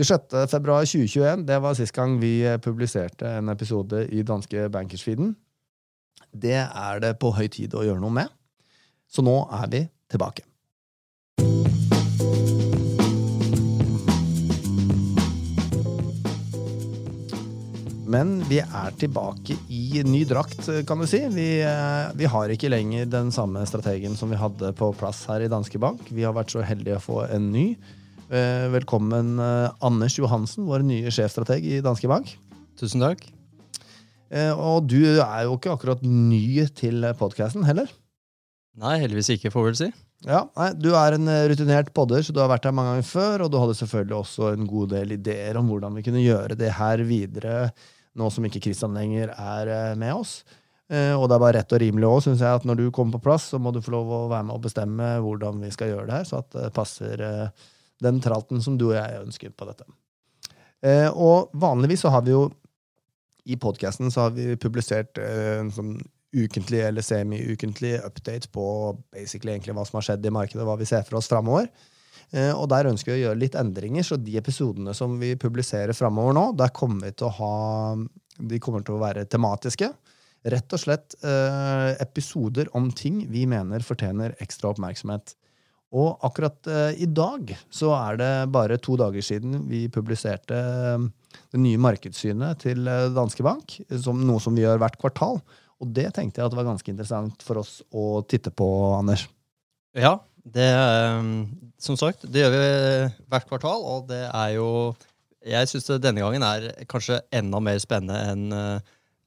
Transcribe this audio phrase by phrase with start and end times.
[0.00, 5.34] 26.2.2021, det var sist gang vi publiserte en episode i danske Bankersfeeden.
[6.32, 8.30] Det er det på høy tid å gjøre noe med.
[9.10, 10.46] Så nå er vi tilbake.
[18.10, 21.20] Men vi er tilbake i ny drakt, kan du si.
[21.30, 25.44] Vi, eh, vi, har ikke lenger den samme strategen som vi hadde på plass her
[25.44, 26.08] i Danske Bank.
[26.10, 27.68] Vi har vært så heldige å få en ny.
[28.30, 32.36] Eh, velkommen, eh, Anders Johansen, vår nye sjefstrateg i Danske Bank.
[32.78, 33.26] Tusen takk.
[34.30, 37.88] Og du er jo ikke akkurat ny til podkasten heller?
[38.78, 39.88] Nei, heldigvis ikke, får vel si.
[40.22, 43.44] Ja, nei, Du er en rutinert podder, så du har vært her mange ganger før.
[43.44, 46.70] Og du hadde selvfølgelig også en god del ideer om hvordan vi kunne gjøre det
[46.78, 47.72] her videre
[48.18, 50.40] nå som ikke Kristian lenger er eh, med oss.
[50.90, 53.18] Eh, og det er bare rett og rimelig òg, syns jeg, at når du kommer
[53.18, 55.92] på plass, så må du få lov å være med og bestemme hvordan vi skal
[55.92, 57.68] gjøre det her, så at det passer eh,
[58.04, 59.86] den tralten som du og jeg ønsker på dette.
[61.12, 62.46] Og vanligvis så har vi jo
[63.44, 65.98] i podkasten så har vi publisert en sånn
[66.36, 68.64] ukentlig eller semi-ukentlig update på
[69.12, 71.66] basically egentlig hva som har skjedd i markedet, hva vi ser for oss framover.
[72.30, 75.96] Eh, og der ønsker vi å gjøre litt endringer, så de episodene som vi publiserer
[75.96, 77.54] framover nå, der kommer vi til å ha
[78.40, 79.90] De kommer til å være tematiske.
[80.48, 85.34] Rett og slett eh, episoder om ting vi mener fortjener ekstra oppmerksomhet.
[85.90, 91.06] Og akkurat eh, i dag så er det bare to dager siden vi publiserte eh,
[91.50, 95.40] det nye markedssynet til eh, Danske Bank, som noe som vi gjør hvert kvartal.
[95.80, 99.26] Og det tenkte jeg at det var ganske interessant for oss å titte på, Anders.
[99.96, 100.68] Ja, det,
[101.82, 102.68] som sagt, det gjør vi
[103.32, 104.68] hvert kvartal, og det er jo
[105.40, 108.82] Jeg syns denne gangen er kanskje enda mer spennende enn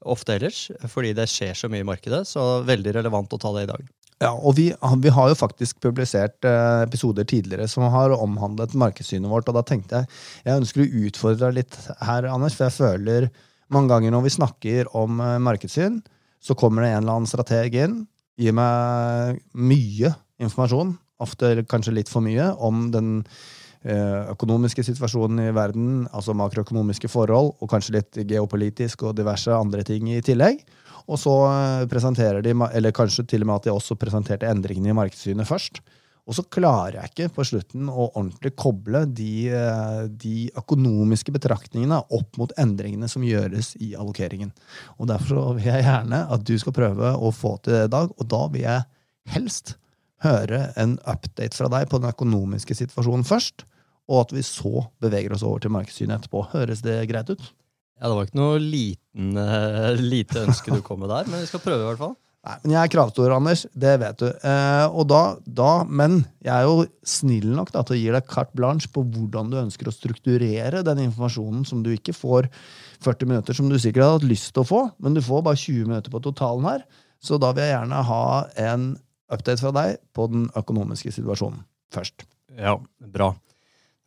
[0.06, 3.66] ofte ellers, fordi det skjer så mye i markedet, så veldig relevant å ta det
[3.66, 3.84] i dag.
[4.24, 4.70] Ja, og vi,
[5.04, 9.66] vi har jo faktisk publisert uh, episoder tidligere som har omhandlet markedssynet vårt, og da
[9.68, 10.12] tenkte jeg
[10.48, 13.30] jeg ønsker å utfordre deg litt her, Anders, for jeg føler
[13.74, 16.00] mange ganger når vi snakker om uh, markedssyn,
[16.44, 18.04] så kommer det en eller annen strateg inn,
[18.40, 23.12] gir meg mye informasjon ofte kanskje litt for mye, om den
[23.84, 29.86] eh, økonomiske situasjonen i verden, altså makroøkonomiske forhold, og kanskje litt geopolitisk og diverse andre
[29.88, 30.64] ting i tillegg.
[31.10, 34.94] Og så eh, presenterer de, eller kanskje til og med at de også presenterte endringene
[34.94, 35.82] i markedssynet først.
[36.24, 42.00] Og så klarer jeg ikke på slutten å ordentlig koble de, eh, de, økonomiske betraktningene
[42.16, 44.54] opp mot endringene som gjøres i allokeringen.
[45.00, 48.14] Og Derfor vil jeg gjerne at du skal prøve å få til det i dag,
[48.16, 48.88] og da vil jeg
[49.36, 49.76] helst
[50.24, 53.66] høre en update fra deg på den økonomiske situasjonen først,
[54.08, 56.48] og at vi så beveger oss over til markedssynet etterpå.
[56.56, 57.44] Høres det greit ut?
[58.04, 61.48] Ja, Det var ikke noe liten, uh, lite ønske du kom med der, men vi
[61.48, 62.18] skal prøve i hvert fall.
[62.44, 63.62] Nei, men Jeg er kravstor, Anders.
[63.72, 64.26] Det vet du.
[64.28, 68.28] Eh, og da, da, Men jeg er jo snill nok da, til å gi deg
[68.28, 72.50] carte blanche på hvordan du ønsker å strukturere den informasjonen som du ikke får
[73.08, 75.62] 40 minutter, som du sikkert hadde hatt lyst til å få, men du får bare
[75.64, 76.84] 20 minutter på totalen her.
[77.24, 78.28] Så da vil jeg gjerne ha
[78.68, 78.90] en
[79.32, 81.64] update fra deg på den økonomiske situasjonen
[81.96, 82.28] først.
[82.60, 82.76] Ja,
[83.16, 83.32] bra.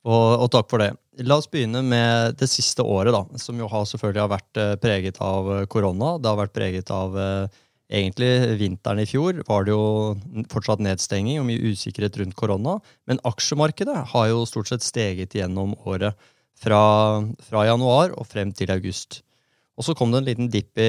[0.06, 0.92] Og, og, takk for det.
[1.26, 4.74] La oss begynne med det siste året, da, som jo har selvfølgelig har vært eh,
[4.78, 6.14] preget av eh, korona.
[6.22, 7.56] Det har vært preget av eh,
[7.98, 8.30] egentlig
[8.60, 12.76] vinteren i fjor var det jo fortsatt nedstenging og mye usikkerhet rundt korona.
[13.10, 16.14] Men aksjemarkedet har jo stort sett steget gjennom året.
[16.56, 16.80] Fra,
[17.44, 19.18] fra januar og frem til august.
[19.76, 20.86] Og så kom det en liten dipp i,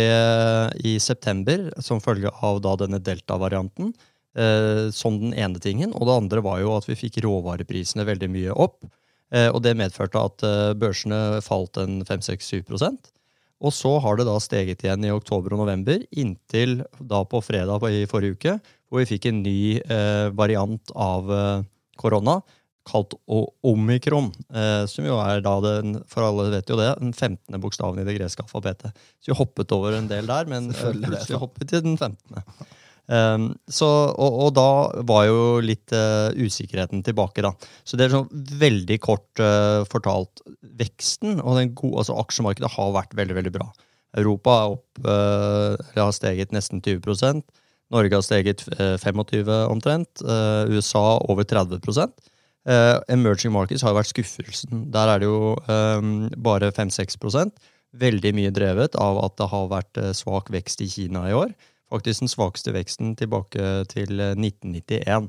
[0.80, 3.90] i september som følge av da denne delta-varianten.
[4.38, 5.94] Eh, som den ene tingen.
[5.98, 8.86] Og det andre var jo at vi fikk råvareprisene veldig mye opp.
[9.36, 12.64] Eh, og det medførte at eh, børsene falt en 5-6-7
[13.60, 17.84] Og så har det da steget igjen i oktober og november, inntil da på fredag
[17.92, 21.28] i forrige uke, hvor vi fikk en ny eh, variant av
[21.98, 22.42] korona
[22.88, 23.18] kalt
[23.68, 24.30] omikron,
[24.88, 27.58] som jo er da den, for alle vet jo det, den 15.
[27.60, 28.96] bokstaven i det greske alfabetet.
[29.20, 32.40] Så vi hoppet over en del der, men plutselig hoppet til den 15.
[33.07, 34.69] Um, så, og, og, da
[35.07, 37.53] var jo litt uh, usikkerheten tilbake, da.
[37.88, 38.28] Så det er sånn
[38.59, 40.44] veldig kort uh, fortalt.
[40.78, 43.69] Veksten og den gode, altså aksjemarkedet har vært veldig veldig bra.
[44.19, 47.45] Europa er opp, uh, har steget nesten 20%
[47.94, 50.19] Norge har steget 25 omtrent.
[50.68, 52.12] USA over 30%
[53.07, 54.81] Emerging markets har jo vært skuffelsen.
[54.92, 57.63] Der er det jo um, bare 5-6%
[57.95, 61.56] Veldig mye drevet av at det har vært svak vekst i Kina i år
[61.92, 65.01] faktisk den svakeste veksten tilbake til 1991.
[65.07, 65.28] Eh,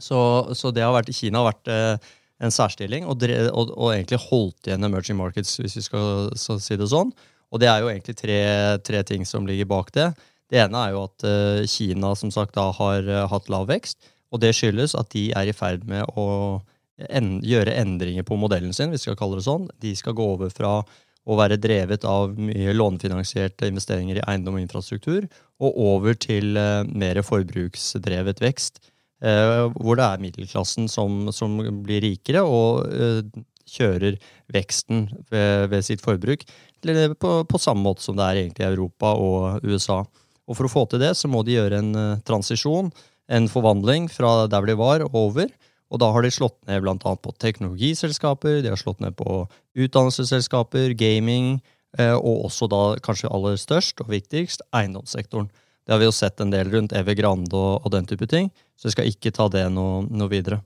[0.00, 0.20] så,
[0.56, 4.70] så det har vært, Kina har vært eh, en særstilling og, og, og, egentlig holdt
[4.70, 7.12] igjen emerging markets, hvis vi skal si det sånn.
[7.50, 8.40] Og det er jo egentlig tre,
[8.86, 10.08] tre, ting som ligger bak det.
[10.50, 13.98] Det ene er jo at uh, Kina som sagt da har hatt lav vekst.
[14.30, 16.60] Og det skyldes at de er i ferd med å
[17.08, 19.68] en, gjøre endringer på modellen sin, hvis vi skal kalle det sånn.
[19.82, 20.80] De skal gå over fra
[21.28, 25.26] å være drevet av mye lånefinansierte investeringer i eiendom og infrastruktur,
[25.60, 28.80] og over til uh, mer forbruksdrevet vekst.
[29.20, 33.20] Uh, hvor det er middelklassen som, som blir rikere og uh,
[33.68, 34.16] kjører
[34.50, 36.46] veksten ved, ved sitt forbruk
[36.80, 40.00] på, på, samme måte som det er egentlig i Europa og USA.
[40.48, 41.92] Og For å få til det så må de gjøre en
[42.26, 42.88] transisjon,
[43.30, 45.52] en forvandling fra der de var, over.
[45.90, 46.96] Og da har de slått ned bl.a.
[46.98, 49.42] på teknologiselskaper, de har slått ned på
[49.74, 51.58] utdannelsesselskaper, gaming,
[51.98, 55.50] eh, og også da kanskje aller størst og viktigst eiendomssektoren.
[55.84, 58.52] Det har vi jo sett en del rundt Eve Grande og, og den type ting,
[58.78, 60.60] så jeg skal ikke ta det noe, noe videre.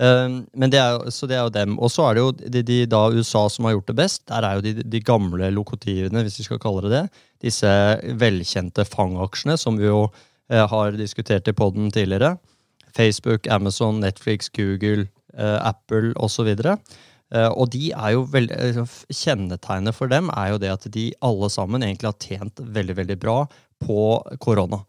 [0.00, 1.74] Um, men det er, så det er jo dem.
[1.82, 4.22] Og så er det jo de, de, da USA som har gjort det best.
[4.30, 7.02] Der er jo de, de gamle lokotivene, hvis vi skal kalle det det.
[7.44, 7.72] Disse
[8.22, 12.36] velkjente fangaksjene som vi jo eh, har diskutert i poden tidligere.
[12.96, 16.48] Facebook, Amazon, Netflix, Google, eh, Apple osv.
[16.52, 21.12] Eh, og de er jo veldig, eh, Kjennetegnet for dem er jo det at de
[21.22, 23.46] alle sammen egentlig har tjent veldig veldig bra
[23.82, 24.84] på korona.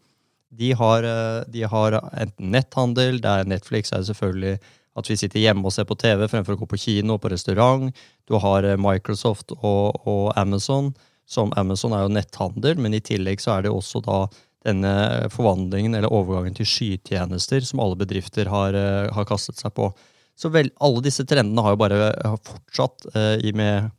[0.54, 1.02] De har,
[1.50, 4.60] de har enten netthandel, det er Netflix er selvfølgelig
[4.94, 7.32] at vi sitter hjemme og ser på TV fremfor å gå på kino, og på
[7.32, 7.90] restaurant.
[8.30, 10.92] Du har Microsoft og, og Amazon.
[11.26, 14.18] Som Amazon er jo netthandel, men i tillegg så er det også da
[14.64, 14.94] denne
[15.32, 19.90] forvandlingen eller overgangen til skytjenester som alle bedrifter har, eh, har kastet seg på.
[20.34, 23.92] Så vel, alle disse trendene har jo bare har fortsatt eh, med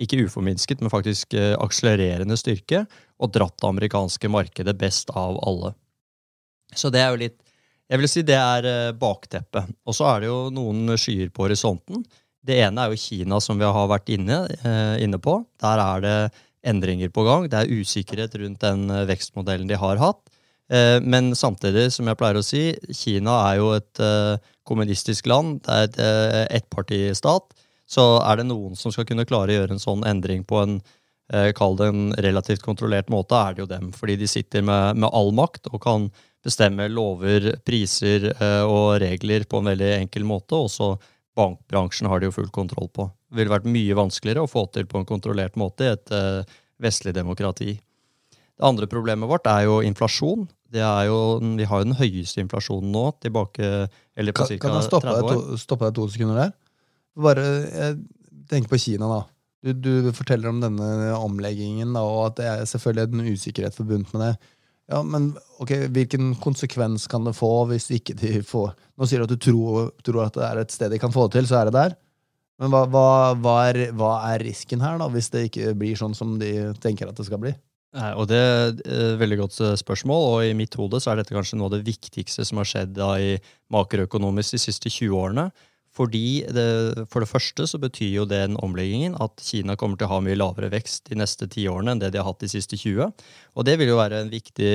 [0.00, 2.84] ikke uforminsket, men faktisk eh, akselererende styrke,
[3.22, 5.74] og dratt det amerikanske markedet best av alle.
[6.74, 7.40] Så det er jo litt
[7.92, 9.74] Jeg vil si det er eh, bakteppet.
[9.84, 12.06] Og så er det jo noen skyer på horisonten.
[12.42, 15.34] Det ene er jo Kina, som vi har vært inne, eh, inne på.
[15.60, 16.16] Der er det
[16.66, 17.48] endringer på gang.
[17.50, 20.22] Det er usikkerhet rundt den eh, vekstmodellen de har hatt.
[20.72, 22.64] Eh, men samtidig, som jeg pleier å si,
[22.94, 25.60] Kina er jo et eh, kommunistisk land.
[25.66, 25.86] Det er
[26.42, 27.54] et ettpartistat.
[27.90, 30.82] Så er det noen som skal kunne klare å gjøre en sånn endring på en
[31.56, 33.86] kall det en relativt kontrollert måte, er det jo dem.
[33.96, 36.04] Fordi de sitter med, med all makt og kan
[36.44, 38.26] bestemme lover, priser
[38.66, 40.58] og regler på en veldig enkel måte.
[40.58, 40.90] Også
[41.38, 45.00] bankbransjen har de jo full kontroll på ville vært mye vanskeligere å få til på
[45.00, 46.42] en kontrollert måte i et uh,
[46.82, 47.76] vestlig demokrati.
[47.78, 50.46] Det andre problemet vårt er jo inflasjon.
[50.72, 51.18] Er jo,
[51.58, 53.68] vi har jo den høyeste inflasjonen nå, tilbake
[54.16, 54.54] eller på ca.
[54.54, 54.62] 30 år.
[54.62, 56.54] Kan jeg stoppe deg, stoppe deg to sekunder der?
[57.26, 57.44] Bare
[58.48, 59.20] tenk på Kina, da.
[59.62, 64.14] Du, du, forteller om denne omleggingen, da, og at det er selvfølgelig en usikkerhet forbundet
[64.14, 64.32] med det.
[64.90, 65.28] Ja, men
[65.62, 69.38] ok, Hvilken konsekvens kan det få hvis ikke de får Nå sier du at du
[69.40, 71.76] tror, tror at det er et sted de kan få det til, så er det
[71.76, 71.94] der.
[72.60, 73.06] Men hva, hva,
[73.40, 77.08] hva, er, hva, er, risken her, da, hvis det ikke blir sånn som de tenker
[77.08, 77.54] at det skal bli?
[77.92, 81.20] Nei, og Det er et veldig godt eh, spørsmål, og i mitt hode så er
[81.20, 83.34] dette kanskje noe av det viktigste som har skjedd da i
[83.72, 85.50] makroøkonomisk de siste 20 årene.
[85.92, 90.14] Fordi det, For det første så betyr jo den omleggingen at Kina kommer til å
[90.14, 92.78] ha mye lavere vekst de neste ti årene enn det de har hatt de siste
[92.80, 93.12] 20.
[93.52, 94.72] Og det vil jo være en viktig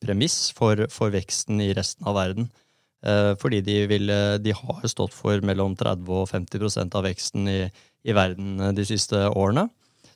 [0.00, 2.48] premiss for, for veksten i resten av verden.
[3.04, 4.10] Eh, fordi de, vil,
[4.40, 8.86] de, har stått for mellom 30 og 50% av veksten i, i, verden eh, de
[8.88, 9.66] siste årene.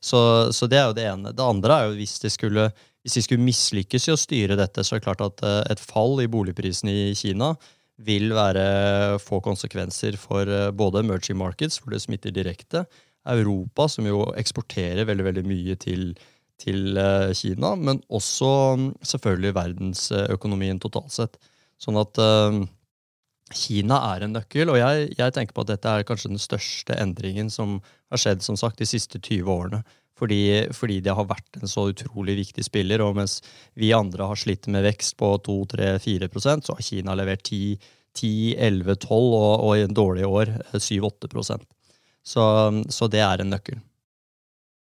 [0.01, 0.21] Så,
[0.55, 1.35] så, det er jo det ene.
[1.37, 2.69] Det andre er jo hvis de skulle,
[3.05, 6.31] skulle mislykkes i å styre dette, så er det klart at eh, et fall i
[6.33, 7.53] boligprisene i Kina
[8.09, 10.47] vil være få konsekvenser for
[10.79, 12.85] både emerging markets, hvor det smitter direkte,
[13.29, 16.13] Europa, som jo eksporterer veldig, veldig mye til,
[16.63, 17.01] til
[17.35, 21.35] Kina, men også mm, selvfølgelig verdensøkonomien totalt sett.
[21.83, 22.23] Sånn at
[23.55, 26.97] Kina er en nøkkel, og jeg, jeg, tenker på at dette er kanskje den største
[27.01, 27.79] endringen som
[28.13, 29.83] har skjedd som sagt, de siste 20 årene.
[30.19, 33.05] Fordi, fordi det har vært en så utrolig viktig spiller.
[33.05, 33.39] Og mens
[33.79, 39.73] vi andre har slitt med vekst på 2-3-4% så har Kina levert 10-11-12, og, og,
[39.79, 41.69] i en dårlig år 7-8%
[42.29, 42.45] så,
[42.93, 43.79] så det er en nøkkel.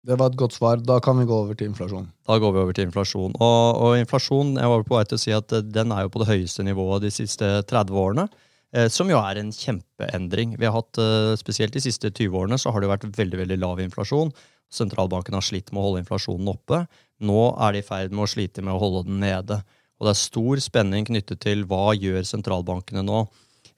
[0.06, 0.80] Det var et godt svar.
[0.82, 2.08] Da kan vi gå over til inflasjon.
[2.30, 3.36] Da går vi over til inflasjon.
[3.42, 6.22] Og, og inflasjon jeg var på vei til å si at den er jo på
[6.22, 8.28] det høyeste nivået de siste 30 årene.
[8.76, 10.58] Eh, som jo er en kjempeendring.
[10.60, 13.60] Vi har hatt, eh, Spesielt de siste 20 årene så har det vært veldig veldig
[13.60, 14.34] lav inflasjon.
[14.70, 16.88] Sentralbanken har slitt med å holde inflasjonen oppe.
[17.22, 19.64] Nå er de i ferd med å slite med å holde den nede.
[20.00, 23.30] Og det er stor spenning knyttet til hva gjør sentralbankene nå.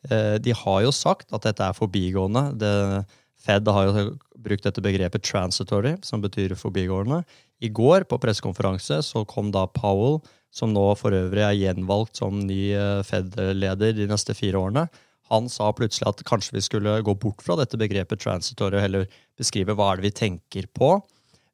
[0.09, 2.57] Eh, de har jo sagt at dette er forbigående.
[2.57, 3.05] Det,
[3.37, 7.23] Fed har jo brukt dette begrepet 'transitory', som betyr forbigående.
[7.61, 10.23] I går, på pressekonferanse, så kom da Powell
[10.53, 14.87] som nå for øvrig er gjenvalgt som ny eh, Fed-leder de neste fire årene,
[15.27, 19.07] han sa plutselig at kanskje vi skulle gå bort fra dette begrepet transitory og heller
[19.39, 20.93] beskrive hva er det vi tenker på.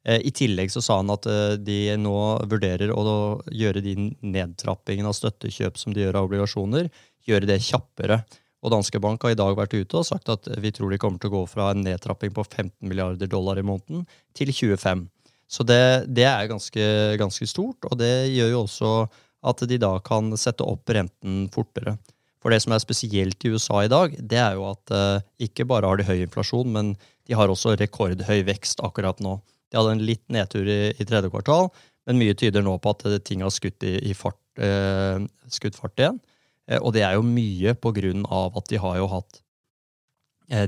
[0.06, 2.14] Eh, I tillegg så sa han at eh, de nå
[2.50, 3.04] vurderer å
[3.50, 6.90] gjøre de nedtrappingene av støttekjøp som de gjør av obligasjoner,
[7.26, 8.22] gjøre det kjappere.
[8.64, 11.20] Og Danske Bank har i dag vært ute og sagt at vi tror de kommer
[11.20, 15.04] til å gå fra en nedtrapping på 15 milliarder dollar i måneden til 25.
[15.50, 16.88] Så det, det er ganske,
[17.20, 18.92] ganske, stort, og det gjør jo også
[19.44, 21.98] at de da kan sette opp renten fortere.
[22.44, 25.66] For det som er spesielt i USA i dag, det er jo at eh, ikke
[25.68, 26.92] bare har de høy inflasjon, men
[27.28, 29.38] de har også rekordhøy vekst akkurat nå.
[29.72, 31.70] De hadde en litt nedtur i, i tredje kvartal,
[32.04, 36.00] men mye tyder nå på at ting har skutt i, i fart, eh, skutt fart
[36.00, 36.20] igjen.
[36.68, 39.40] Eh, og det er jo mye på grunn av at de har jo hatt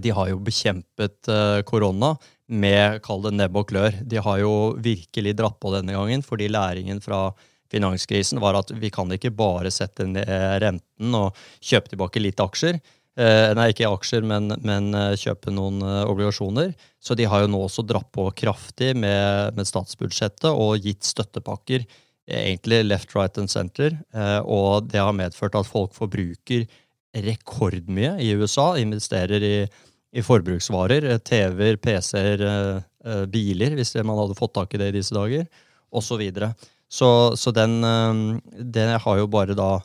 [0.01, 1.29] De har jo bekjempet
[1.69, 2.15] korona
[2.47, 3.95] med, kall det nebb og klør.
[4.07, 7.31] De har jo virkelig dratt på denne gangen, fordi læringen fra
[7.73, 10.29] finanskrisen var at vi kan ikke bare sette ned
[10.63, 11.35] renten og
[11.65, 12.79] kjøpe tilbake litt aksjer.
[13.17, 16.75] Eh, nei, ikke aksjer, men, men, eh, kjøpe noen eh, obligasjoner.
[17.01, 21.87] Så de har jo nå også dratt på kraftig med, med statsbudsjettet og gitt støttepakker.
[22.27, 23.97] Egentlig left, right and center.
[24.13, 26.67] Eh, og det har medført at folk forbruker
[27.17, 28.75] rekordmye i USA.
[28.77, 29.57] Investerer i
[30.17, 31.05] i forbruksvarer.
[31.11, 35.15] Eh, TV-er, PC-er, eh, eh, biler, hvis man hadde fått tak i det i disse
[35.15, 35.47] dager,
[35.93, 36.23] osv.
[36.33, 36.57] Så,
[36.89, 37.81] så Så den,
[38.73, 39.83] den har jo bare da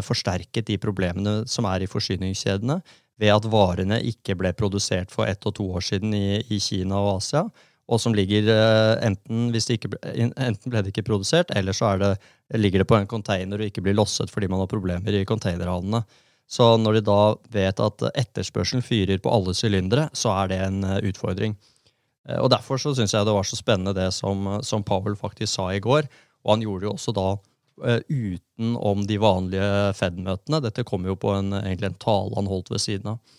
[0.00, 2.80] forsterket de problemene som er i forsyningskjedene,
[3.20, 6.96] ved at varene ikke ble produsert for ett og to år siden i, i Kina
[6.96, 7.44] og Asia,
[7.86, 8.48] og som ligger
[9.04, 12.16] enten, ikke, enten ble det ikke produsert, eller så det,
[12.56, 16.00] ligger det på en container og ikke blir losset fordi man har problemer i containerhavnene.
[16.54, 17.20] Så når de da
[17.54, 21.56] vet at etterspørselen fyrer på alle sylindere, så er det en eh, utfordring.
[22.28, 25.56] Eh, og Derfor så syns jeg det var så spennende det som, som Powell faktisk
[25.56, 26.06] sa i går.
[26.44, 30.60] Og han gjorde det jo også da uh, utenom de vanlige Fed-møtene.
[30.66, 33.38] Dette kom jo på en, egentlig en tale han holdt ved siden av.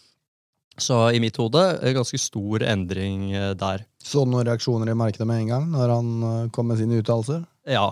[0.82, 1.62] Så i mitt hode
[1.96, 3.86] ganske stor endring der.
[4.04, 7.46] Så noen reaksjoner i markedet med en gang når han kom med sine uttalelser?
[7.70, 7.86] Ja,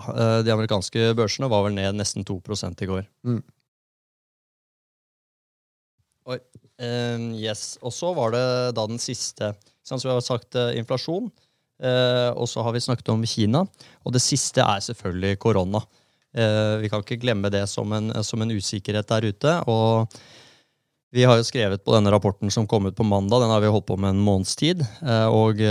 [0.44, 3.06] de amerikanske børsene var vel ned nesten 2 i går.
[3.24, 3.40] Mm.
[6.24, 6.38] Oi.
[6.80, 7.76] Uh, yes.
[7.84, 8.44] Og så var det
[8.76, 9.52] da den siste.
[9.84, 11.28] Som vi har sagt, uh, inflasjon.
[11.82, 13.64] Uh, og så har vi snakket om Kina.
[14.04, 15.84] Og det siste er selvfølgelig korona.
[16.34, 19.52] Vi kan ikke glemme det som en, som en, usikkerhet der ute.
[19.70, 20.16] Og
[21.14, 23.38] vi har jo skrevet på denne rapporten som kom ut på mandag.
[23.44, 24.82] Den har vi holdt på med en måneds tid.
[25.30, 25.62] og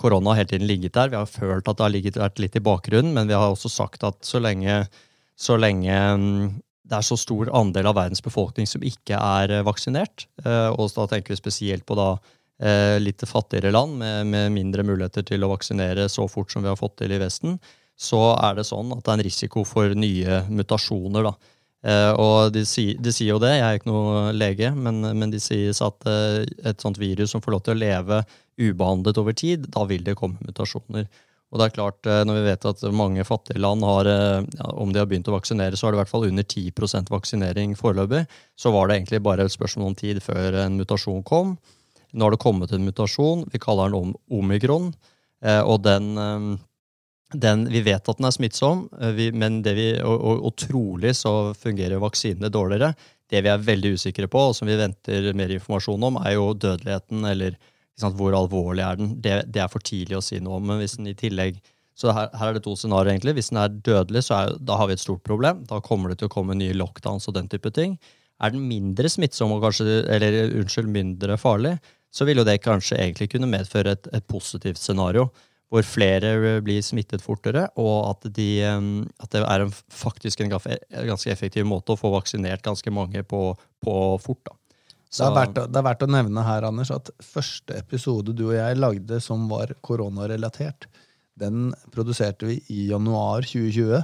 [0.00, 1.12] korona har hele tiden ligget der.
[1.12, 3.68] Vi har følt at det har ligget, vært litt i bakgrunnen, men vi har også
[3.68, 4.86] sagt at så lenge,
[5.36, 6.00] så lenge
[6.84, 10.26] det er så stor andel av verdens befolkning som ikke er eh, vaksinert.
[10.44, 12.10] Eh, og da tenker vi spesielt på da
[12.60, 16.70] eh, litt fattigere land med, med, mindre muligheter til å vaksinere så fort som vi
[16.72, 17.58] har fått til i Vesten.
[17.96, 21.30] Så er det sånn at det er en risiko for nye mutasjoner.
[21.30, 21.34] da.
[22.18, 25.38] Og de, sier, de sier jo det, jeg er ikke noe lege, men, men de
[25.38, 28.22] sier at et sånt virus som får lov til å leve
[28.58, 31.06] ubehandlet over tid, da vil det komme mutasjoner.
[31.54, 34.66] Og det er klart, eh, Når vi vet at mange fattige land har, eh, ja,
[34.74, 37.76] om de har begynt å vaksinere, så er det i hvert fall under 10% vaksinering
[37.78, 38.26] foreløpig.
[38.58, 41.56] Så var det egentlig bare et spørsmål om tid før en mutasjon kom.
[42.12, 43.48] Nå har det kommet en mutasjon.
[43.52, 44.94] Vi kaller den om omikron.
[45.44, 46.58] Eh, og den,
[47.30, 48.88] den, Vi vet at den er smittsom,
[49.32, 52.94] men det vi, og, og, og trolig så fungerer vaksinene dårligere.
[53.30, 56.52] Det vi er veldig usikre på, og som vi venter mer informasjon om, er jo
[56.52, 57.54] dødeligheten eller
[58.02, 59.14] hvor alvorlig er den?
[59.22, 60.66] Det, det, er for tidlig å si noe om.
[60.66, 61.60] Men hvis den i tillegg
[61.94, 63.12] så her, her er det to scenarioer.
[63.12, 63.36] egentlig.
[63.38, 65.62] Hvis den er dødelig, så er, da har vi et stort problem.
[65.70, 67.96] Da kommer det til å komme nye lockdowns og den type ting.
[68.42, 71.76] Er den mindre smittsom og kanskje, eller unnskyld, mindre farlig,
[72.14, 75.28] så vil jo det kanskje egentlig kunne medføre et, et positivt scenario.
[75.70, 81.30] Hvor flere blir smittet fortere, og at, de, at det er en, faktisk en ganske
[81.32, 83.46] effektiv måte å få vaksinert ganske mange på,
[83.82, 84.42] på fort.
[84.50, 84.58] da.
[85.14, 88.56] Det er, verdt, det er, verdt, å nevne her, Anders, at første episode du og
[88.56, 90.88] jeg lagde som var koronarelatert,
[91.38, 94.02] den produserte vi i januar 2020.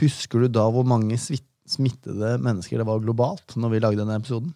[0.00, 4.54] Husker du da hvor mange smittede mennesker det var globalt når vi lagde denne episoden?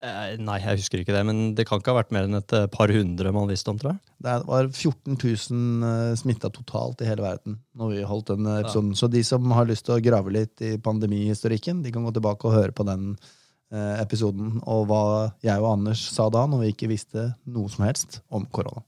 [0.00, 2.54] Eh, nei, jeg husker ikke det, men det kan ikke ha vært mer enn et
[2.56, 4.00] eh, par hundre man visste om, tror jeg.
[4.24, 8.94] Det var 14 000 eh, smitta totalt i hele verden når vi holdt den episoden.
[8.94, 9.00] Ja.
[9.02, 12.48] Så de som har lyst til å grave litt i pandemihistorikken, de kan gå tilbake
[12.48, 13.12] og høre på den
[13.70, 15.02] episoden, og hva
[15.46, 18.82] jeg og Anders sa da, når vi ikke visste noe som helst om korona.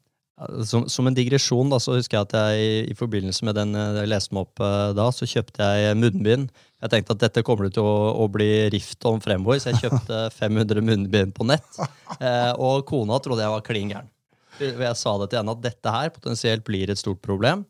[0.67, 4.09] Som, som, en digresjon da, så husker jeg at jeg i, forbindelse med den jeg
[4.11, 6.49] leste meg opp uh, da, så kjøpte jeg munnbind.
[6.83, 9.85] Jeg tenkte at dette kommer det til å, å bli rift om fremover, så jeg
[9.85, 11.79] kjøpte 500 munnbind på nett.
[12.19, 14.11] Eh, og kona trodde jeg var klin gæren.
[14.59, 17.65] Jeg sa det til henne at dette her potensielt blir et stort problem.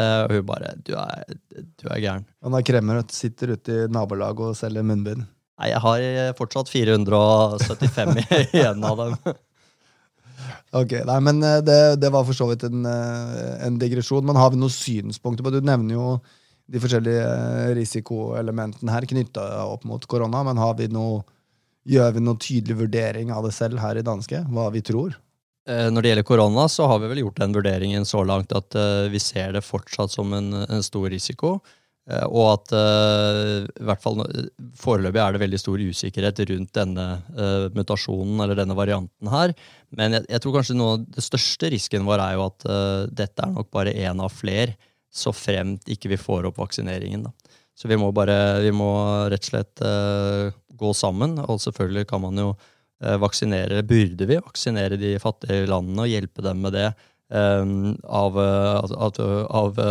[0.00, 2.24] Og hun bare Du er, du er gæren.
[2.40, 5.26] Og når Kremmer sitter ute i nabolaget og selger munnbind?
[5.54, 9.34] Nei, jeg har fortsatt 475 igjen av dem.
[10.74, 14.24] ok, nei, men eh, det, det, var for så vidt en, eh, en, digresjon.
[14.26, 16.08] Men har vi noen synspunkter på Du nevner jo
[16.66, 21.22] de forskjellige eh, risikoelementene her knytta opp mot korona, men har vi noe,
[21.84, 24.38] Gjør vi noen tydelig vurdering av det selv her i danske?
[24.56, 25.18] Hva vi tror?
[25.68, 28.72] Eh, når det gjelder korona, så har vi vel gjort den vurderingen så langt at
[29.12, 31.58] vi ser det fortsatt som en, en stor risiko.
[32.04, 34.20] Uh, og at uh, i hvert fall
[34.76, 37.06] foreløpig er det veldig stor usikkerhet rundt denne
[37.76, 39.54] mutasjonen eller denne varianten her.
[39.94, 42.66] Men jeg, jeg, tror kanskje noe av det største risken vår er jo at
[43.14, 44.74] dette er nok bare én av flere,
[45.14, 47.28] så fremt ikke vi får opp vaksineringen.
[47.28, 47.60] da.
[47.74, 48.90] Så vi må bare, vi må
[49.30, 51.36] rett og slett uh, gå sammen.
[51.42, 56.44] Og selvfølgelig kan man jo uh, vaksinere, burde vi vaksinere de fattige landene og hjelpe
[56.46, 56.88] dem med det
[57.34, 59.18] um, av, av,
[59.50, 59.82] av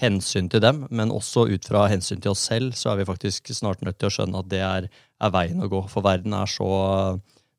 [0.00, 3.52] hensyn til dem, men også ut fra hensyn til oss selv, så er vi faktisk
[3.54, 4.88] snart nødt til å skjønne at det er,
[5.20, 5.84] er veien å gå.
[5.92, 6.72] For verden er så,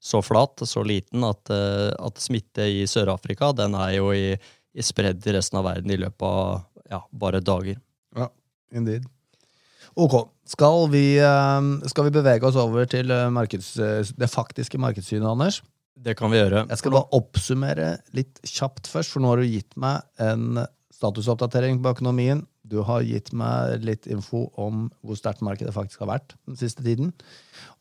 [0.02, 4.34] så flat, så liten, at, at smitte i Sør-Afrika den er jo i,
[4.74, 7.78] i spredd i resten av verden i løpet av ja, bare dager.
[8.18, 8.30] Ja,
[8.76, 9.06] indeed.
[9.94, 10.18] Ok.
[10.50, 15.28] Skal vi, ehm, skal vi bevege oss over til eh, markeds, eh, det faktiske markedssynet,
[15.30, 15.62] Anders?
[16.04, 16.66] Det kan vi gjøre.
[16.68, 20.66] Jeg skal bare oppsummere litt kjapt først, for nå har du gitt meg en
[21.04, 22.46] statusoppdatering på økonomien.
[22.64, 26.86] Du har gitt meg litt info om hvor sterkt markedet faktisk har vært den siste
[26.86, 27.12] tiden.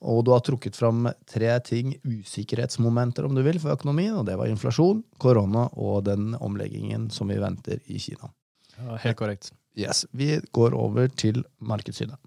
[0.02, 4.16] Og du har trukket fram tre ting, usikkerhetsmomenter om du vil, for økonomien.
[4.18, 8.32] Og det var inflasjon, korona og den omleggingen som vi venter i Kina.
[8.76, 9.52] Ja, helt korrekt.
[9.78, 12.18] Yes, Vi går over til markedssynet.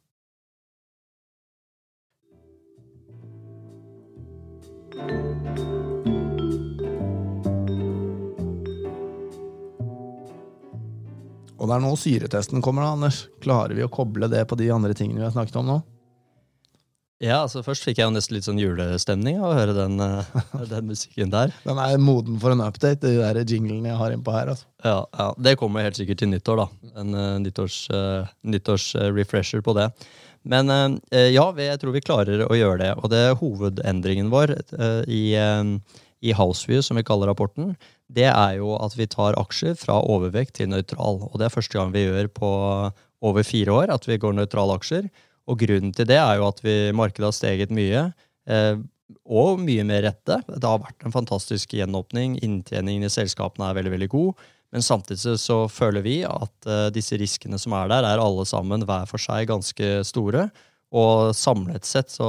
[11.56, 13.26] Og det er nå syretesten kommer, da, Anders.
[13.44, 15.82] Klarer vi å koble det på de andre tingene vi har snakket om nå?
[17.24, 20.28] Ja, altså Først fikk jeg jo nesten litt sånn julestemning av å høre den, uh,
[20.72, 21.54] den, musikken der.
[21.64, 24.52] Den er moden for en update, de der jinglene jeg har innpå her.
[24.52, 24.68] altså.
[24.84, 26.92] Ja, ja, Det kommer helt sikkert til nyttår, da.
[27.02, 29.90] En uh, nyttårs, uh, nyttårs refresher på det.
[30.46, 30.70] Men
[31.10, 32.90] ja, jeg tror vi klarer å gjøre det.
[33.02, 34.52] Og det er hovedendringen vår
[35.10, 37.72] i, i Houseview, som vi kaller rapporten,
[38.12, 41.24] det er jo at vi tar aksjer fra overvekt til nøytral.
[41.32, 42.50] Og det er første gang vi gjør på
[43.26, 45.08] over fire år at vi går nøytrale aksjer.
[45.50, 48.08] Og grunnen til det er jo at vi, markedet har steget mye,
[48.50, 48.76] eh,
[49.26, 50.40] og mye med rette.
[50.48, 52.40] Det har vært en fantastisk gjenåpning.
[52.46, 54.46] Inntjeningen i selskapene er veldig veldig god.
[54.74, 58.86] Men samtidig så føler vi at eh, disse riskene som er der, er alle sammen
[58.86, 60.50] hver for seg ganske store.
[60.96, 62.28] Og samlet sett så,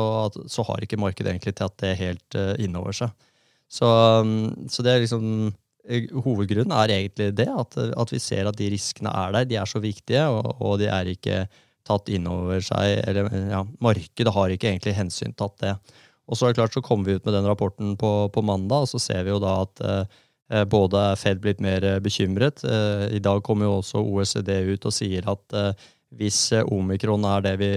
[0.51, 3.13] så har ikke markedet egentlig tatt det helt uh, innover seg.
[3.71, 5.53] Så, um, så, det er liksom
[5.87, 9.49] Hovedgrunnen er egentlig det, at, at, vi ser at de riskene er der.
[9.51, 11.45] De er så viktige, og, og de er ikke
[11.87, 15.75] tatt inn over seg eller ja, Markedet har ikke egentlig hensyntatt det.
[16.27, 18.87] Og så er det klart så kommer vi ut med den rapporten på, på mandag,
[18.87, 22.65] og så ser vi jo da at eh, både er Fed blitt mer eh, bekymret.
[22.67, 25.87] Eh, I dag kommer jo også OECD ut og sier at eh,
[26.19, 27.71] hvis eh, omikron er det vi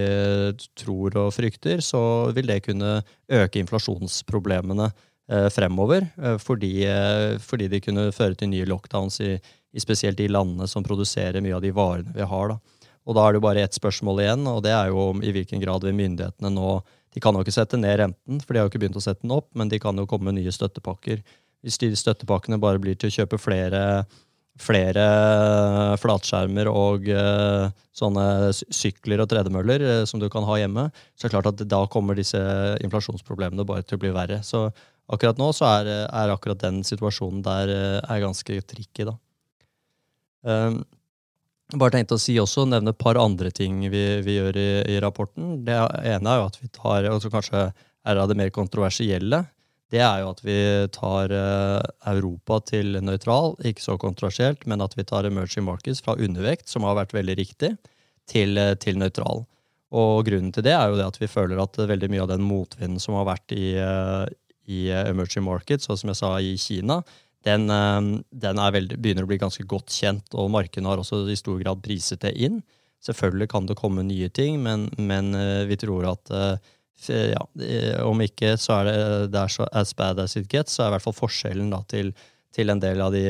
[0.77, 2.01] tror og frykter, så
[2.35, 5.05] vil det kunne øke inflasjonsproblemene eh,
[5.53, 6.07] fremover.
[6.41, 6.73] Fordi,
[7.43, 11.57] fordi, det kunne føre til nye lockdowns i, i spesielt de landene som produserer mye
[11.57, 12.55] av de varene vi har.
[12.55, 12.79] da.
[13.09, 15.33] Og da er det jo bare ett spørsmål igjen, og det er jo om i
[15.33, 18.67] hvilken grad vil myndighetene nå De kan jo ikke sette ned renten, for de har
[18.67, 21.23] jo ikke begynt å sette den opp, men de kan jo komme med nye støttepakker.
[21.65, 23.81] Hvis de støttepakkene bare blir til å kjøpe flere,
[24.61, 25.05] flere
[25.97, 27.09] flatskjermer og
[27.97, 30.85] sånne sykler og tredemøller som du kan ha hjemme,
[31.17, 32.37] så er det klart at da kommer disse
[32.85, 34.43] inflasjonsproblemene bare til å bli verre.
[34.45, 34.67] Så
[35.09, 39.17] akkurat nå så er, er akkurat den situasjonen der uh, er ganske tricky, da.
[40.45, 40.81] Um,
[41.77, 44.97] bare tenkte å si også, nevne et par andre ting vi, vi gjør i, i,
[45.03, 45.59] rapporten.
[45.67, 49.43] Det ene er jo at vi tar, og som kanskje er av det mer kontroversielle,
[49.89, 50.57] det er jo at vi
[50.93, 56.17] tar uh, Europa til nøytral, ikke så kontroversielt, men at vi tar emerging markets fra
[56.17, 57.73] undervekt, som har vært veldig riktig,
[58.29, 59.45] til, uh, til nøytral.
[59.89, 62.45] Og grunnen til det er jo det at vi føler at veldig mye av den
[62.45, 63.73] motvinden som har vært i,
[64.69, 67.01] i emerging markets, og som jeg sa i Kina,
[67.43, 71.37] den, eh, den veldig, begynner å bli ganske godt kjent, og markedene har også i
[71.39, 72.61] stor grad priset det inn.
[73.05, 76.73] Selvfølgelig kan det komme nye ting, men, men eh, vi tror at eh,
[77.31, 77.45] ja,
[78.03, 78.97] om ikke så er det,
[79.31, 81.79] det er så as bad as it gets, så er i hvert fall forskjellen da,
[81.87, 82.11] til,
[82.51, 83.23] til, en del av de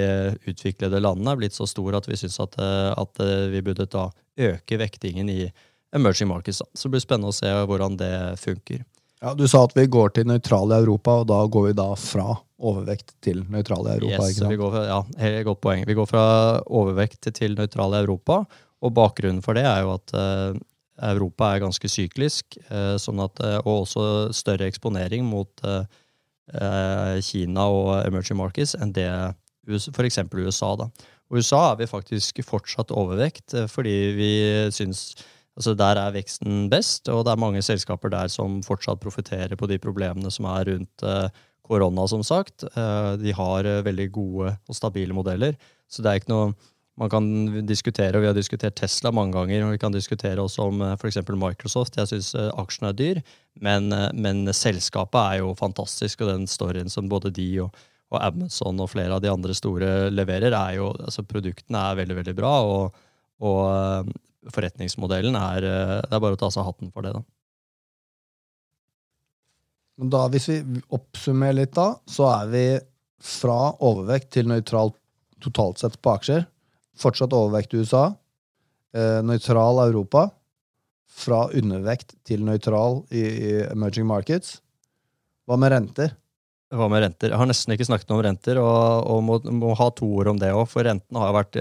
[0.50, 3.22] utviklede landene blitt så stor at vi syns at, at,
[3.54, 4.08] vi burde da
[4.42, 5.44] øke vektingen i
[5.94, 6.64] emerging markets.
[6.74, 8.82] Så det blir spennende å se hvordan det funker.
[9.20, 11.90] Ja, Du sa at vi går til nøytrale i Europa, og da går vi da
[12.00, 14.28] fra overvekt til nøytrale i Europa?
[14.30, 15.84] Yes, vi går, ja, helt godt poeng.
[15.88, 16.24] Vi går fra
[16.66, 18.44] overvekt til nøytrale i Europa,
[18.80, 20.56] og bakgrunnen for det er jo at uh,
[21.12, 24.06] Europa er ganske syklisk, uh, sånn at, uh, og også
[24.36, 25.68] større eksponering mot
[26.50, 29.06] Kina og emerging markets enn det
[29.70, 30.18] f.eks.
[30.34, 30.72] USA.
[30.80, 30.88] da.
[31.30, 34.32] Og USA er vi faktisk fortsatt overvekt, fordi vi
[34.74, 35.12] syns
[35.60, 39.68] Altså Der er veksten best, og det er mange selskaper der som fortsatt profitterer på
[39.68, 41.28] de problemene som er rundt uh,
[41.68, 42.64] korona, som sagt.
[42.78, 45.58] Uh, de har uh, veldig gode og stabile modeller,
[45.92, 46.54] så det er ikke noe
[47.00, 47.28] man kan
[47.68, 51.22] diskutere, og vi har diskutert Tesla mange ganger, og vi kan diskutere også om f.eks.
[51.32, 51.96] Microsoft.
[51.96, 53.22] Jeg syns aksjen er dyr,
[53.64, 53.88] men,
[54.20, 58.92] men, selskapet er jo fantastisk, og den storyen som både de og, og Amazon og
[58.92, 63.00] flere av de andre store leverer, er jo altså Produktene er veldig, veldig bra, og,
[63.48, 64.12] og
[64.54, 67.24] forretningsmodellen er eh, Det er bare å ta seg hatten for det, da.
[70.00, 70.62] Da, hvis vi
[70.96, 72.64] oppsummerer litt, da, så er vi
[73.20, 74.94] fra overvekt til nøytral
[75.44, 76.46] totalt sett på aksjer.
[77.00, 78.06] Fortsatt overvekt i USA.
[78.96, 80.30] Eh, nøytral Europa.
[81.20, 84.60] Fra undervekt til nøytral i, i emerging markets.
[85.50, 86.16] Hva med renter?
[86.72, 87.34] Hva med renter?
[87.34, 90.40] Jeg har nesten ikke snakket om renter, og, og må, må, ha to ord om
[90.40, 90.68] det òg.
[90.70, 91.58] For rentene har vært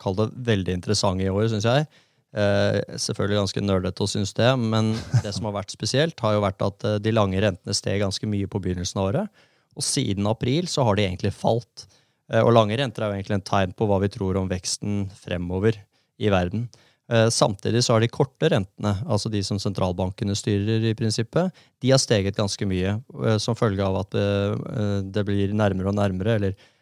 [0.00, 1.88] kall det veldig interessante i år, syns jeg.
[2.36, 4.92] Eh, selvfølgelig ganske nerdete å synes det, men
[5.24, 8.28] det som har vært spesielt, har jo vært at eh, de lange rentene steg ganske
[8.28, 9.46] mye på begynnelsen av året.
[9.78, 11.86] Og siden april så har de egentlig falt.
[12.32, 15.06] Eh, og lange renter er jo egentlig en tegn på hva vi tror om veksten
[15.22, 15.80] fremover
[16.18, 16.68] i verden.
[17.12, 21.92] Eh, samtidig så har de korte rentene, altså de som sentralbankene styrer, i prinsippet, de
[21.94, 26.36] har steget ganske mye eh, som følge av at eh, det blir nærmere og nærmere,
[26.40, 26.74] eller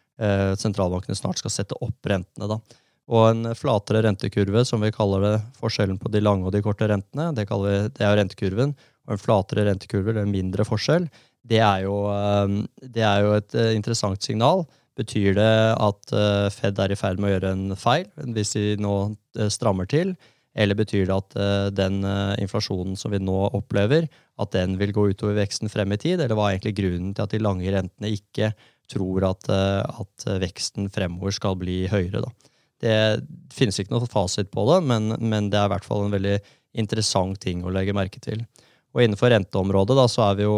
[0.57, 2.47] sentralbankene snart skal sette opp rentene.
[2.49, 2.55] da.
[3.07, 6.89] Og en flatere rentekurve, som vi kaller det, forskjellen på de lange og de korte
[6.91, 8.73] rentene, det, vi, det er rentekurven.
[9.07, 11.07] Og en flatere rentekurve, eller en mindre forskjell,
[11.47, 12.01] det er jo,
[12.83, 14.65] det er jo et interessant signal
[14.97, 18.73] Betyr det at uh, Fed er i ferd med å gjøre en feil hvis de
[18.81, 18.95] nå
[19.53, 20.15] strammer til?
[20.57, 21.35] Eller betyr det at
[21.77, 21.99] den
[22.41, 24.07] inflasjonen som vi nå opplever,
[24.41, 26.17] at den vil gå utover veksten frem i tid?
[26.17, 28.49] Eller hva er egentlig grunnen til at de lange rentene ikke
[28.89, 32.23] tror at, at veksten fremover skal bli høyere?
[32.25, 32.46] Da?
[32.83, 32.97] Det
[33.53, 36.37] finnes ikke noe fasit på det, men, men, det er i hvert fall en veldig
[36.77, 38.43] interessant ting å legge merke til.
[38.93, 40.57] Og innenfor renteområdet da, så er vi jo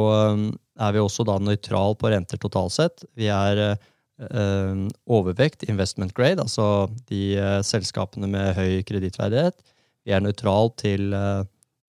[0.80, 3.04] er vi også da nøytral på renter totalt sett.
[3.20, 9.60] Vi er øh, overvekt investment grade, altså de øh, selskapene med høy kredittverdighet.
[10.08, 11.44] Vi er nøytral til øh,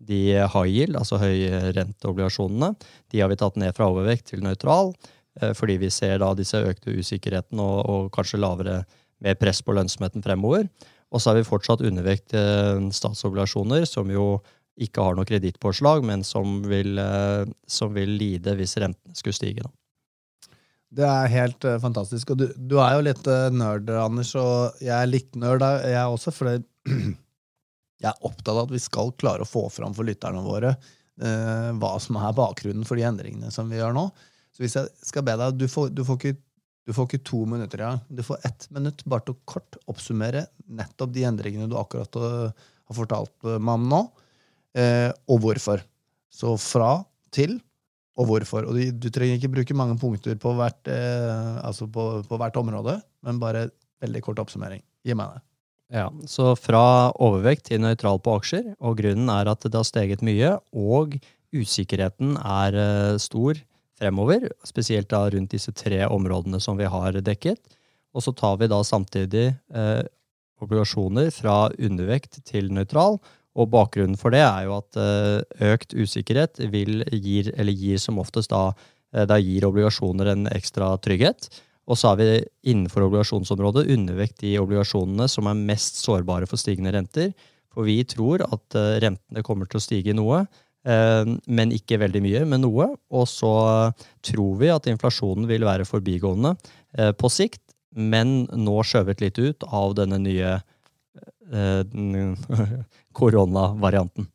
[0.09, 2.73] de high yield, altså høyrenteobligasjonene.
[3.13, 4.95] De har vi tatt ned fra overvekt til nøytral,
[5.55, 8.81] fordi vi ser da disse økte usikkerheten og, og, kanskje lavere
[9.25, 10.69] mer press på lønnsomheten fremover.
[11.11, 12.37] Og så har vi fortsatt undervekt
[12.95, 14.37] statsobligasjoner, som jo
[14.81, 17.01] ikke har noe kredittpåslag, men som vil,
[17.67, 19.67] som vil lide hvis rentene skulle stige.
[19.67, 19.73] Da.
[20.91, 22.33] Det er helt uh, fantastisk.
[22.35, 26.17] Og du, du, er jo litt uh, nerd, Anders, og jeg er litt nerd, jeg
[26.17, 26.51] også, for
[28.03, 31.71] jeg er opptatt av at vi skal klare å få fram for lytterne våre uh,
[31.79, 34.09] hva som er bakgrunnen for de endringene som vi gjør nå.
[34.51, 36.43] Så hvis jeg skal be deg, du får, du får, ikke,
[36.91, 38.03] du får ikke, to minutter engang.
[38.03, 38.19] Ja.
[38.19, 42.97] Du får ett minutt bare til å kort oppsummere nettopp de endringene du akkurat har
[42.97, 44.01] fortalt meg om nå,
[45.31, 45.83] og hvorfor.
[46.31, 46.93] Så fra
[47.35, 47.59] til
[48.21, 48.67] og hvorfor.
[48.69, 52.59] Og du, du, trenger ikke bruke mange punkter på hvert, eh, altså på, på hvert,
[52.61, 53.69] område, men bare
[54.03, 54.83] veldig kort oppsummering.
[55.07, 55.45] Gi meg det.
[56.01, 60.23] Ja, Så fra overvekt til nøytral på aksjer, og grunnen er at det har steget
[60.27, 61.17] mye, og
[61.51, 63.59] usikkerheten er eh, stor
[64.01, 67.61] fremover, spesielt da rundt disse tre områdene som vi har dekket.
[68.17, 70.03] Og så tar vi da samtidig eh,
[70.61, 73.21] obligasjoner fra undervekt til nøytral,
[73.59, 78.53] og bakgrunnen for det er jo at eh, økt usikkerhet vil gir, gir som oftest
[78.53, 78.71] da,
[79.15, 81.51] eh, da gir obligasjoner en ekstra trygghet.
[81.91, 86.95] Og så har vi innenfor obligasjonsområdet undervekt de obligasjonene som er mest sårbare for stigende
[86.95, 87.33] renter.
[87.75, 90.45] For vi tror at eh, rentene kommer til å stige noe,
[90.85, 92.87] men ikke veldig mye, men noe.
[93.13, 93.53] Og så
[94.25, 96.55] tror vi at inflasjonen vil være forbigående
[97.21, 97.61] på sikt,
[97.93, 100.55] men nå skjøvet litt ut av denne nye
[103.19, 104.31] koronavarianten.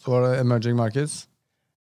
[0.00, 1.26] Så var det emerging markets.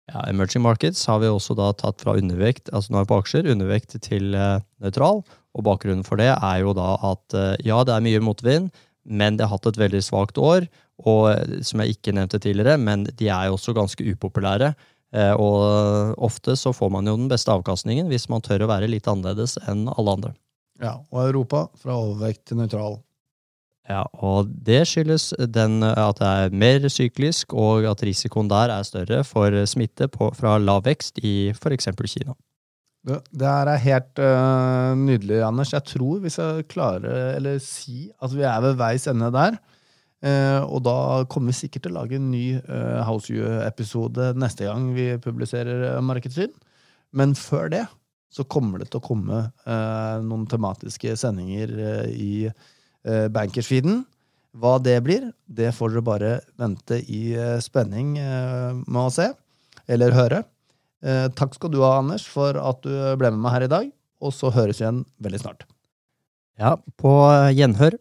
[0.08, 3.18] Ja, Emerging markets har vi også da tatt fra undervekt altså nå er vi på
[3.20, 5.22] aksjer, undervekt til nøytral.
[5.56, 8.70] Og bakgrunnen for det er jo da at ja, det er mye motvind,
[9.04, 10.68] men det har hatt et veldig svakt år.
[11.06, 14.74] Og uh, som jeg ikke nevnte tidligere, men de er jo også ganske upopulære.
[15.40, 19.06] og ofte så får man jo den beste avkastningen hvis man tør å være litt
[19.08, 20.32] annerledes enn alle andre.
[20.82, 22.98] Ja, Og Europa fra overvekt til nøytral.
[23.88, 28.84] Ja, og det skyldes den, at det er mer syklisk, og at risikoen der er
[28.84, 31.88] større for smitte på, fra lav vekst i f.eks.
[32.04, 32.36] Kina.
[33.08, 35.72] Det, det er helt uh, nydelig, Anders.
[35.72, 39.56] Jeg tror vi skal klare, eller si, at vi er ved veis ende der.
[40.18, 40.96] Uh, og da
[41.30, 46.00] kommer vi sikkert til å lage en ny uh, House You-episode neste gang vi publiserer
[46.02, 46.50] Markedssyn.
[47.14, 47.84] Men før det
[48.34, 49.36] så kommer det til å komme
[50.20, 51.70] noen tematiske sendinger
[52.12, 54.02] i uh, Bankersfeeden.
[54.58, 59.28] Hva det blir, det får dere bare vente i spenning med å se,
[59.86, 60.40] eller høre.
[61.38, 63.90] Takk skal du ha, Anders, for at du ble med meg her i dag,
[64.24, 65.68] og så høres vi igjen veldig snart.
[66.58, 67.12] Ja, på
[67.54, 68.00] gjenhør.